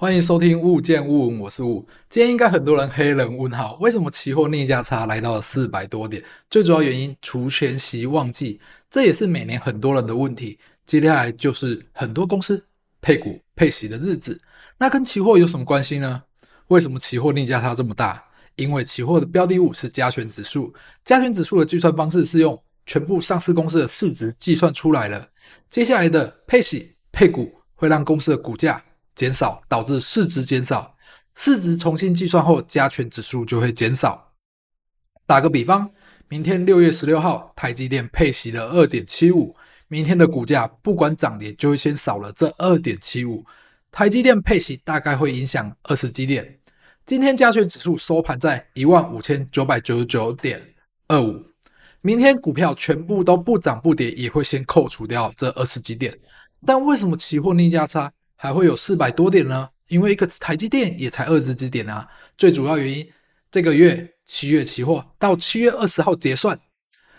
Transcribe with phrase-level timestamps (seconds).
[0.00, 1.86] 欢迎收听物见物，我是物。
[2.08, 6.24] 今天应该很多人黑人问号，为什么期货逆价差来到了四百多点？
[6.48, 8.58] 最主要原因，除权息旺季，
[8.90, 10.58] 这也是每年很多人的问题。
[10.86, 12.64] 接下来就是很多公司
[13.02, 14.40] 配股配息的日子，
[14.78, 16.22] 那跟期货有什么关系呢？
[16.68, 18.24] 为什么期货逆价差这么大？
[18.56, 20.72] 因为期货的标的物是加权指数，
[21.04, 25.28] 加权指数的计算方式是用全部上市公司的市值计算出来的。
[25.68, 28.82] 接下来的配息配股会让公司的股价。
[29.20, 30.96] 减少导致市值减少，
[31.34, 34.32] 市值重新计算后，加权指数就会减少。
[35.26, 35.90] 打个比方，
[36.26, 39.54] 明天六月十六号，台积电配息了二点七五，
[39.88, 43.44] 明天的股价不管涨跌，就会先少了这二点七五。
[43.92, 46.58] 台积电配息大概会影响二十几点。
[47.04, 50.58] 今天加权指数收盘在一万五千九百九十九点
[51.08, 51.44] 二五，
[52.00, 56.18] 明天股票全部都不涨不跌，也会先扣除掉这二十几点。
[56.64, 58.10] 但为什么期货逆价差？
[58.42, 62.08] 还会有四百多点呢，因为一个台积电也才二十几点啊。
[62.38, 63.06] 最主要原因，
[63.50, 66.58] 这个月七月期货到七月二十号结算，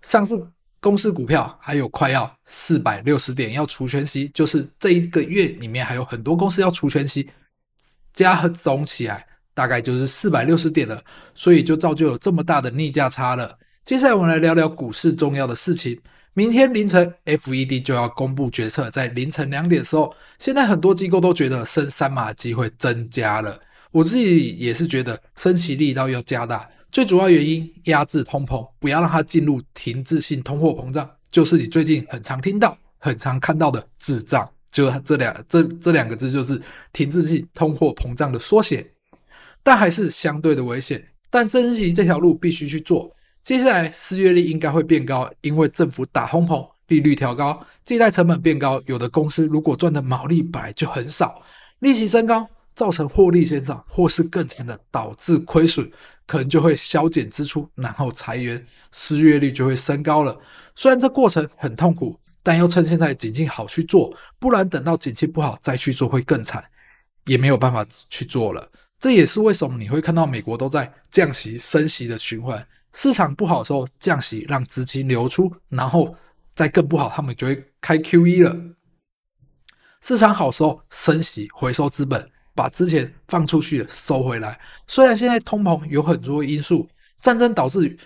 [0.00, 0.34] 上市
[0.80, 7.28] 公司股票还有快要四百六十点要除权息，就是这一个月里面还有很多公司要除权息，
[8.14, 13.58] 加总起来大概就是四百六十点了，所以就造就有这么大的逆价差了。
[13.84, 16.00] 接下来我们来聊聊股市重要的事情。
[16.34, 23.60] 明天凌晨，FED 就要公布决策，在凌晨两点的时候，现在很多机构都觉得升三码的机会增加了。
[23.90, 36.58] 我自己也是觉得升息力道要加大，最主要原因压制通膨，不要让它进入停滞性通货膨胀，就是你最近很常听到、很常看到的滞胀，就这两这这两个字就是
[36.94, 38.90] 停滞性通货膨胀的缩写，
[39.62, 41.06] 但还是相对的危险。
[41.28, 43.14] 但升息这条路必须去做。
[43.42, 48.80] 接下来失业率应该会变高，因为政府打通膨，利率调高，借贷成本变高。
[48.86, 51.42] 有的公司如果赚的毛利本来就很少，
[51.80, 55.90] 利息升高，造成获利减少，或是更惨的导致亏损，
[56.24, 60.38] 可能就会削减支出，然后裁员，失业率就会升高了。
[60.76, 66.64] 虽然这过程很痛苦，但要趁现在景气好去做，不然等到景气不好再去做会更惨，
[67.26, 68.70] 也没有办法去做了。
[69.00, 72.64] 这也是为什么你会看到美国都在降息、升息的循环。
[72.94, 76.14] 市场不好的时候降息，让资金流出，然后
[76.54, 78.56] 再更不好，他们就会开 QE 了。
[80.00, 84.58] 市场好时候升息，回收资本，把之前放出去的收回来。
[84.86, 86.88] 虽然现在通膨有很多因素，
[87.20, 87.96] 战争导致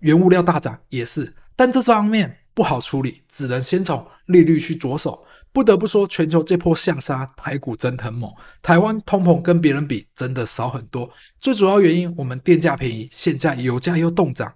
[0.00, 5.24] 原物料大涨也是，但这方面不好处理，只能先从利率去着手。
[5.56, 8.30] 不得不说，全球这波向杀，台股真的很猛。
[8.60, 11.10] 台湾通膨跟别人比，真的少很多。
[11.40, 14.52] 最主要原因，我们电价便宜，现在油价又冻涨。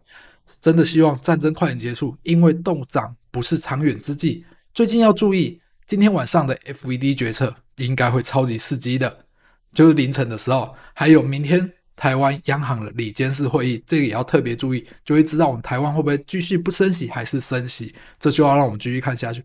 [0.61, 4.45] 真的希望战争快点结束，因为冻涨不是长远之计。
[4.75, 9.25] 最近要注意，今天晚上的 FED 决策应该会超级刺激的，
[9.73, 17.95] 就是凌晨的时候，还有明天台湾央行的理监事会议，这个也要特别注意，就会知道我们台湾会不会继续不升息，还是升息。
[18.19, 19.43] 这就要让我们继续看下去。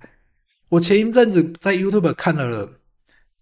[0.75, 2.69] 我前一阵子在 YouTube 看了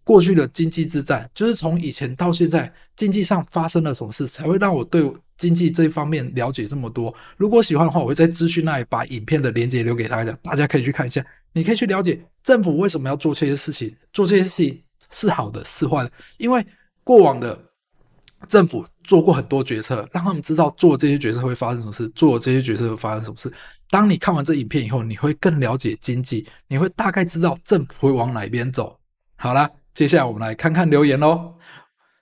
[0.03, 7.11] 过去的经济之战，就是从以前到现在，经济上发生了什么事，才会让我对经济这一方面了解这么多。
[7.35, 11.25] 如果喜欢的话，我会在资讯那里把影片的链接留给大家，大家可以去看一下。
[11.53, 14.79] 你可以去了解政府为什么要做这些事情，做这些事情
[15.09, 16.63] 是好的是坏的，因为
[17.03, 17.59] 过往的
[18.47, 23.51] 政府做过很多决策，让他们知道做这些决策会发生什么事，做这些决策会发生什么事。
[23.93, 28.97] 当你看完这影片以后，你会更了解经济，你会大概知道政府会往哪边走。
[29.35, 31.53] 好啦，接下来我们来看看留言喽。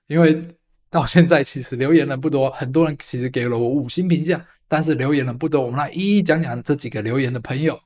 [0.08, 0.46] 因为
[0.90, 5.62] 到现在其实留言人不多，很多人其实给了我五星评价，但是留言人不多。
[5.62, 7.80] 我们来一一讲讲这几个留言的朋友。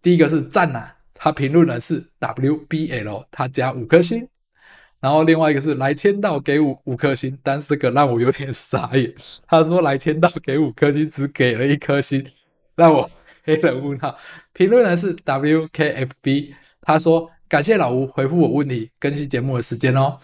[0.00, 4.24] 第一个是赞呐，他评论的是 WBL，他加五颗星。
[5.00, 9.12] 然后另外一个是来签到给五五颗星，但是这个让我有点傻眼。
[9.48, 12.24] 他说来签到给五颗星，只给了一颗星，
[12.76, 13.10] 让我。
[13.44, 14.16] 黑人问号，
[14.52, 20.18] 评论人是 WKFB，他说感谢老吴回复我问题，更新节目的时间哦。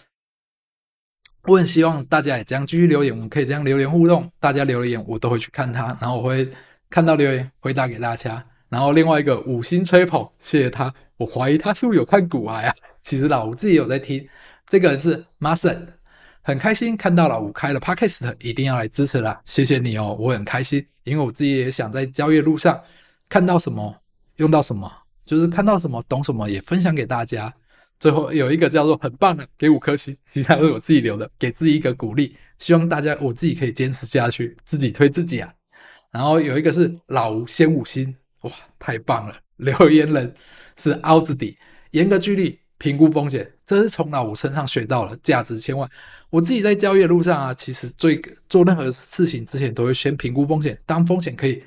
[1.45, 6.49] 我很希望大家也这样继续留言，我们可以这样留言互动，大家留言我都会去看他，然后我会
[6.91, 8.45] 看到留言回答给大家。
[8.69, 10.93] 然后另外一个五星吹捧，谢谢他。
[11.17, 12.75] 我怀疑他是不是有看股癌啊？
[13.01, 14.29] 其实老吴自己有在听。
[14.69, 15.87] 这个人是 Mason，
[16.43, 19.41] 很开心看到老吴开了 Podcast，一定要来支持啦。
[19.47, 22.79] 谢谢你哦，我很开心，因为我自己也想在交易路上。
[23.29, 23.95] 看到什么
[24.37, 24.91] 用到什么，
[25.25, 27.53] 就是看到什么懂什么也分享给大家。
[28.01, 32.37] 最后有一个叫做很棒的，给五颗星，其他都是我自己留的， 给自己一个鼓励。
[32.57, 35.53] 希望大家我自己可以坚持下去，自己推自己啊。
[36.11, 39.35] 然后有一个是老吴先五星，哇，太棒了！
[39.57, 40.33] 留言人
[40.77, 41.59] 是凹子底，
[41.91, 45.91] 严格纪律，评估风险，这是从老吴身上学到了，价值千万。
[46.31, 51.63] 我自己在交易的路上啊，其实最做任何事情之前都会先评估风险，当风险可以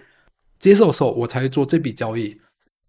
[0.61, 2.39] 接受的时候，我才会做这笔交易。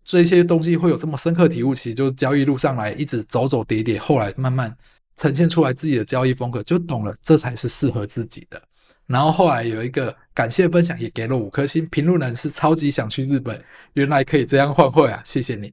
[0.04, 4.76] 这些东西会有这么深刻体悟，其实就是交易路上来一直走走跌跌，后来慢慢
[5.16, 8.60] 呈现出来自己的交易风格，就懂了，这才是适合自己的。
[9.06, 13.62] 然后后来有一个感谢分享，也给了五颗星，评论人是超级想去日本，
[13.94, 15.72] 原来可以这样换汇啊，谢谢你。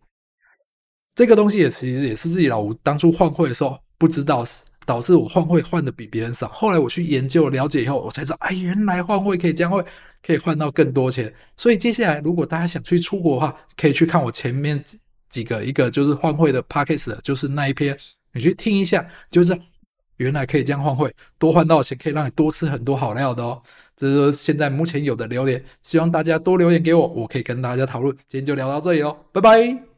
[1.15, 4.45] 这个东西也其实也是自己老吴当初换汇的时候不知道，
[4.85, 6.47] 导致我换汇换的比别人少。
[6.49, 9.83] 后来我去研究了解以后，我才知道，哎，原来换汇可以这样换，
[10.25, 11.33] 可以换到更多钱。
[11.57, 14.83] 所以接下来如果大家想去出国的话，可以去看我前面
[15.29, 17.97] 几个一个就是换汇的 p a c k a g e 就是那一篇，
[18.33, 19.59] 你去听一下，就是。
[20.19, 23.61] 原来可以这样换汇，多换到钱可以让你多吃很多好料的哦。
[23.95, 28.13] 这是现在目前有的留言，希望大家多留言给我，我可以跟大家讨论。
[28.27, 29.88] 今天就聊到这里喽，拜拜。